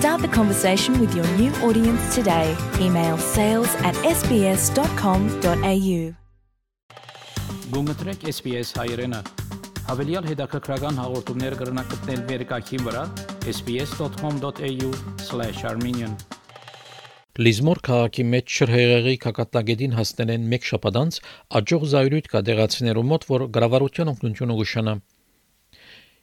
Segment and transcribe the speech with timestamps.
[0.00, 2.56] Start the conversation with your new audience today.
[2.80, 6.00] Email sales at sbs.com.au.
[7.74, 9.14] Գումտրեք SPS հայերեն։
[9.90, 13.04] Հավելյալ հետաքրքրական հաղորդումներ կգրնակցնել վերկայքին վրա
[13.52, 16.12] sbs.com.au/armenian
[17.44, 21.22] Լիզմոր քաղաքի մեջ շրհեղեղի կակատագետին հասնել են մեկ շաբաթ
[21.60, 24.94] աջող զայրույթ կա դեղացիներու մոտ, որ գրավարության օգնությունը գուշանա։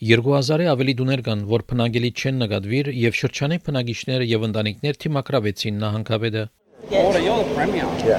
[0.00, 6.44] 2000-ի ավելի դուներ կան, որ փնագելի չեն նկատվիր եւ շրջանի փնագիչները եւ ընտանիքներ թիմակրավեցին նահանգապետը։
[6.90, 7.84] Order, you're the premier.
[8.08, 8.18] Yeah.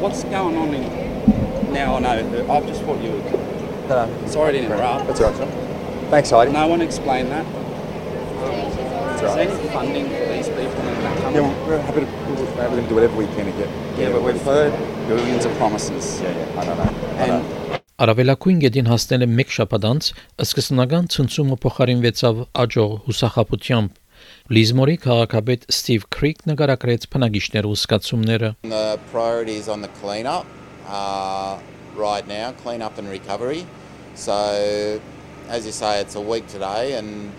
[0.00, 0.82] What's going on in
[1.72, 1.98] now?
[1.98, 2.46] Know.
[2.50, 3.10] I've just thought you.
[3.12, 3.38] were...
[3.90, 5.06] No, Sorry to interrupt.
[5.06, 5.48] that's all right.
[6.10, 6.52] Thanks, Heidi.
[6.52, 7.44] No one explain that.
[7.44, 9.60] That's Is all there right.
[9.60, 11.54] any funding for these people in that Yeah, company?
[11.68, 13.68] we're we're happy to, we're happy to do whatever we can to get.
[13.98, 14.72] Yeah, but we've heard
[15.06, 16.20] billions of promises.
[16.22, 16.90] Yeah, yeah, I don't know.
[17.20, 17.80] I And know.
[17.96, 20.08] Արավելակույն գետին հասնել է մեկ շաբաթ
[20.44, 23.94] սկսնական ցնցումը փոխարինվեցավ աջող հուսախապությամբ։
[24.56, 30.44] Լիզմորի քաղաքապետ Ստիվ Քրիկ նկարագրեց փնագիչներու սկացումները։ The priority is on the cleanup
[30.84, 31.56] uh,
[31.96, 33.64] right now, cleanup and recovery.
[34.12, 35.00] So,
[35.48, 37.32] as you say, it's a week today, and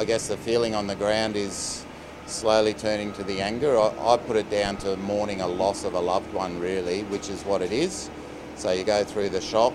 [0.00, 1.84] I guess the feeling on the ground is
[2.24, 3.76] slowly turning to the anger.
[3.76, 7.28] I, I put it down to mourning a loss of a loved one, really, which
[7.28, 8.08] is what it is.
[8.55, 9.73] So, you go through the shock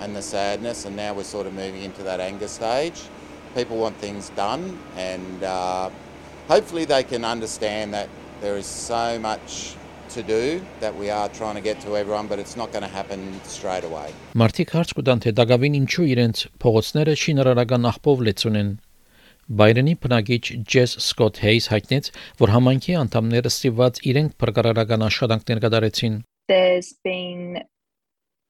[0.00, 3.02] and the sadness, and now we're sort of moving into that anger stage.
[3.54, 5.88] People want things done, and uh,
[6.48, 8.08] hopefully they can understand that
[8.40, 9.76] there is so much
[10.10, 12.88] to do that we are trying to get to everyone, but it's not going to
[12.88, 14.12] happen straight away.
[14.36, 18.70] Մարտիկ հարց կտան թե դակավին ինչու իրենց փողոցները շինարարական աղբով լեցուն են։
[19.58, 22.08] Բայրենի բնակիչ Ջես Սկոտ Հեյս հայտնեց,
[22.42, 26.16] որ համայնքի անդամները ստիված իրենք փրկարարական աշխատանքներ կատարեցին։
[26.48, 27.62] there's been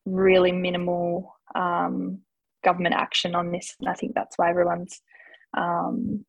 [0.05, 2.19] really minimal um,
[2.63, 5.01] government action on this, and I think that's why everyone's
[5.57, 6.25] um,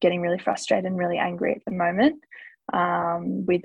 [0.00, 2.20] getting really frustrated and really angry at the moment.
[2.72, 3.64] Um, with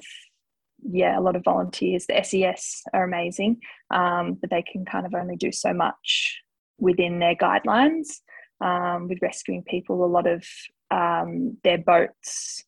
[0.83, 2.05] yeah, a lot of volunteers.
[2.05, 3.59] The SES are amazing,
[3.91, 6.41] um, but they can kind of only do so much
[6.77, 8.07] within their guidelines.
[8.61, 10.45] Um, with rescuing people, a lot of
[10.91, 12.63] um, their boats,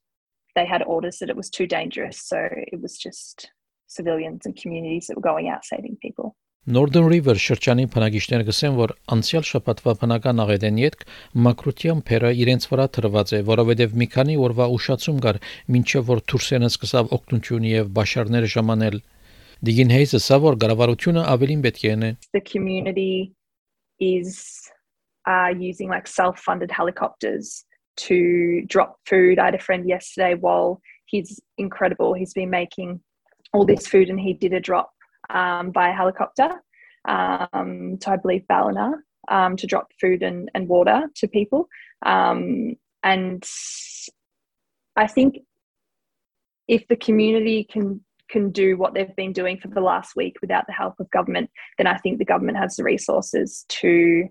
[0.55, 3.51] they had orders that it was too dangerous, so it was just
[3.87, 6.35] civilians and communities that were going out saving people.
[6.69, 11.05] Northern River շրջանի բնակիչները գսեն, որ անցյալ շաբաթվա բնական աղետեն յետք
[11.47, 15.39] մակրության փերը իրենց վրա թրված է, որովհետև մի քանի օրվա ուշացում կար,
[15.73, 18.99] մինչև որ Թուրքսենը սկսավ օգնություն եւ բաշարները ժամանել։
[19.65, 23.33] Դիգին Հեյսը սա որ գարավարությունը ավելին պետք է ունի։ The community
[23.97, 24.37] is
[25.25, 27.65] uh, using like self-funded helicopters
[28.05, 29.41] to drop food.
[29.41, 30.37] I had a friend yesterday.
[30.37, 30.79] While
[31.09, 33.01] he's incredible, he's been making
[33.51, 34.93] all this food, and he did a drop
[35.30, 36.50] um, by helicopter
[37.06, 38.92] um, to I believe Ballina
[39.28, 41.68] um, to drop food and, and water to people.
[42.04, 43.44] Um, and
[44.96, 45.38] I think
[46.68, 50.66] if the community can can do what they've been doing for the last week without
[50.66, 54.24] the help of government, then I think the government has the resources to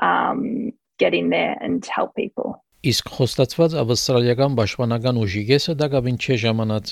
[0.00, 2.62] um, get in there and help people.
[2.84, 6.90] Իսկ խոստացված ավստրալիական պաշտպանական ուժի գեսը դակավին չէ ժամանած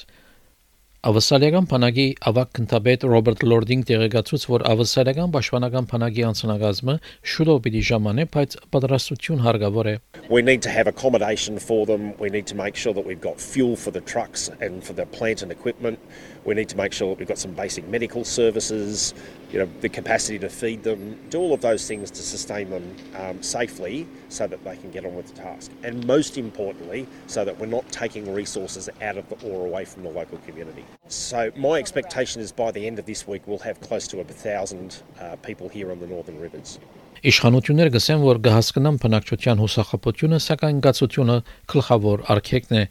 [1.07, 6.95] Ավստրալիական բանակի ավակ քննադատ Ռոբերտ Լորդինգ տեղեկացուց, որ ավստրալիական պաշտպանական բանակի անձնագազմը
[7.33, 9.97] շուտով պիտի ժամանե, բայց պատրաստություն հարգավոր է։
[10.31, 12.15] We need to have accommodation for them.
[12.19, 15.05] We need to make sure that we've got fuel for the trucks and for the
[15.05, 15.99] plant and equipment.
[16.45, 19.13] We need to make sure that we've got some basic medical services,
[19.53, 22.97] you know, the capacity to feed them, do all of those things to sustain them
[23.17, 25.71] um, safely so that they can get on with the task.
[25.83, 30.05] And most importantly, so that we're not taking resources out of the, or away from
[30.05, 30.85] the local community.
[31.08, 34.24] So my expectation is by the end of this week, we'll have close to a
[34.24, 36.80] thousand uh, people here on the Northern Rivers.
[37.26, 41.38] Իշխանությունները գսեն, որ կհասկանան բնակչության հուսախապությունը, սակայն գացությունը
[41.74, 42.84] գլխավոր արկեկն է։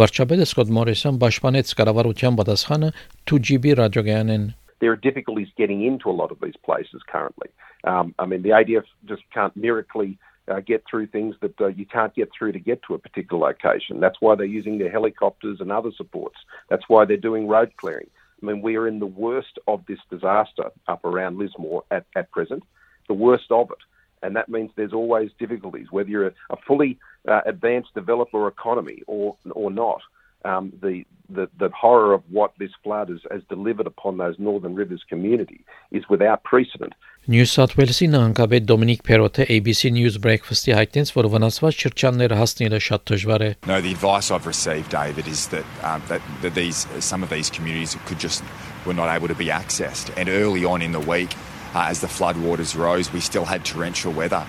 [0.00, 2.90] Վարչապետը Սկոտ Մորիսոն պաշտպանեց կառավարության պատասխանը
[3.32, 4.44] 2GB ռադիոգայանեն։
[4.80, 7.48] there are difficulties getting into a lot of these places currently.
[7.84, 10.18] Um, I mean, the ADF just can't miraculously
[10.50, 13.46] uh, get through things that uh, you can't get through to get to a particular
[13.48, 14.00] location.
[14.00, 16.38] That's why they're using their helicopters and other supports.
[16.68, 18.10] That's why they're doing road clearing.
[18.42, 22.30] I mean, we are in the worst of this disaster up around Lismore at, at
[22.30, 22.62] present,
[23.06, 23.82] the worst of it.
[24.22, 26.98] and that means there's always difficulties, whether you're a, a fully
[27.28, 30.00] uh, advanced developer economy or or not
[30.45, 34.75] Um, the, the the horror of what this flood has, has delivered upon those Northern
[34.75, 36.93] Rivers community is without precedent.
[37.25, 43.05] Նյու Սաթ Ուելսի նահանգապետ Դոմինիկ Փերոթը ABC News Breakfast-ի հայտնեց, որ վնասված շրջանները հասնելը շատ
[43.09, 47.25] դժվար է։ No, the advice I've received, David, is that um, that, that these some
[47.25, 48.45] of these communities could just
[48.85, 51.33] were not able to be accessed, and early on in the week,
[51.73, 54.45] uh, as the floodwaters rose, we still had torrential weather.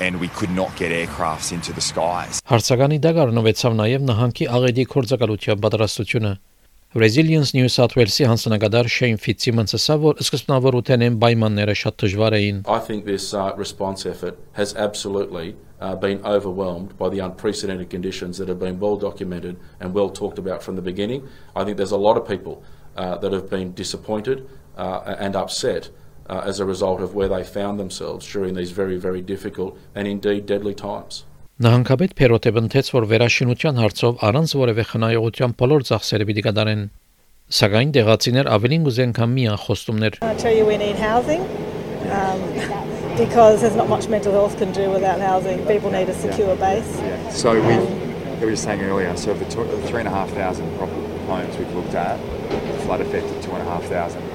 [0.00, 2.40] And we could not get aircrafts into the skies.
[2.50, 6.32] Հարցականի դագարնովեցավ նաև նահանգի աղետի կորցակալության պատրաստությունը։
[6.94, 12.60] Resilience New South Wales-ի հանձնագետար Shane Fitzsimmons ասավ, որ սկզբնավոր ուտենեն պայմանները շատ դժվար էին։
[12.70, 18.38] I think this uh, response effort has absolutely uh, been overwhelmed by the unprecedented conditions
[18.38, 21.26] that have been well documented and well talked about from the beginning.
[21.56, 22.62] I think there's a lot of people
[22.96, 25.90] uh, that have been disappointed uh, and upset
[26.28, 30.08] uh, as a result of where they found themselves during these very, very difficult and
[30.08, 31.24] indeed deadly times.
[31.62, 36.82] Նահանգապետ Փերոթը բնթեց, որ վերաշինության հարցով առանց որևէ խնայողության բոլոր ծախսերը պիտի կատարեն։
[37.58, 40.18] Սակայն դեղացիներ ավելին կուզեն քան միան խոստումներ։
[42.04, 42.40] um,
[43.16, 45.64] Because there's not much mental health can do without housing.
[45.66, 46.90] People need a secure base.
[47.30, 47.78] So we,
[48.40, 50.58] we were saying earlier, so the, two, the 3,500
[51.28, 52.18] homes we've looked at,
[52.82, 54.33] flood affected 2,500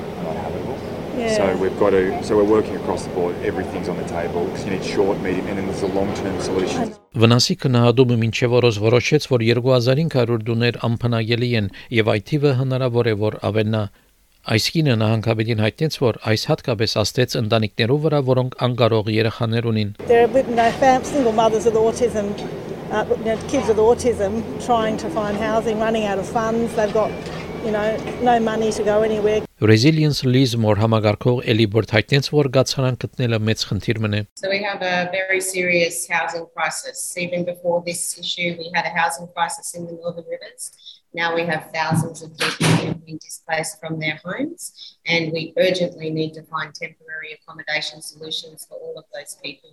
[1.19, 1.35] Yeah.
[1.35, 3.35] So we've got to, so we're working across the board.
[3.43, 6.95] Everything's on the table because you need short, medium, and then there's the long-term solutions.
[7.19, 11.67] Վնասի քնահատումը մինչև օրոս որոշեց, որ 2500 դուներ անփնագելի են
[11.99, 13.81] եւ այդ թիվը հնարավոր է որ ավելնա։
[14.55, 20.23] Այս կինը նահանգապետին հայտնեց, որ այս հատկապես աստեց ընտանիքներով վրա, որոնք անկարող երեխաներ ունին։ There
[20.23, 22.31] are you know, single mothers with autism,
[22.89, 26.73] uh, you know, kids with autism trying to find housing, running out of funds.
[26.75, 27.11] They've got,
[27.64, 29.42] you know, no money to go anywhere.
[29.60, 34.60] Resilience Liz Moore համագարկող Էլի Բորդ հայտնեց, որ գացարան գտնելը մեծ խնդիր մնե։ So we
[34.62, 36.98] have a very serious housing crisis.
[37.16, 40.72] Even before this issue, we had a housing crisis in the Northern Rivers.
[41.14, 45.54] Now we have thousands of people who have been displaced from their homes, and we
[45.56, 49.70] urgently need to find temporary accommodation solutions for all of those people.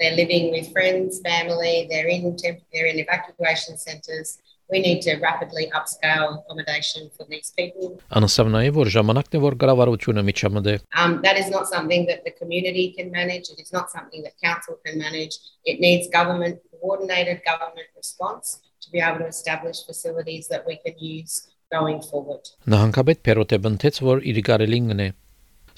[0.00, 4.38] They're living with friends, family, they're in, temp- they're in evacuation centres.
[4.73, 7.99] We need to rapidly upscale accommodation for these people.
[8.17, 12.33] Անասավ նաև որ ժամանակն է որ կառավարությունը միջամտե։ Um, that is not something that the
[12.39, 13.51] community can manage.
[13.53, 15.37] It is not something that council can manage.
[15.65, 20.95] It needs government coordinated government response to be able to establish facilities that we can
[20.97, 21.33] use
[21.71, 22.49] going forward.
[22.65, 25.07] Նահանգապետ Փերոթը բնթեց, որ իր կարելին գնե։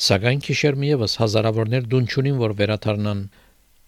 [0.07, 3.21] Սակայն քիշեր միևս հազարավորներ դուն չունին, որ վերաթարնան։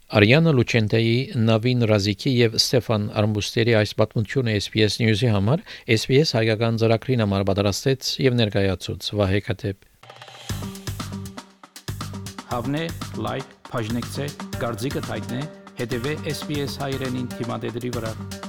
[0.10, 5.62] Արիանա Լուչենտեի, Նավին Ռազիկի եւ Ստեֆան Արմբուստերի այս պատմությունը SPS News-ի համար
[6.00, 9.88] SPS հայկական ծրագրին համար պատրաստեց եւ ներկայացուց Վահե Կատեփ։
[12.50, 12.86] Հավնե,
[13.30, 15.48] լայք, բաժնեկցե, դարձիկը թայտնե,
[15.86, 18.49] հետեւե SPS հայրենին թիմադեդի վրա։